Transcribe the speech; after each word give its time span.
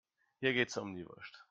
Hier 0.39 0.53
geht 0.53 0.69
es 0.69 0.77
um 0.77 0.95
die 0.95 1.05
Wurst. 1.07 1.37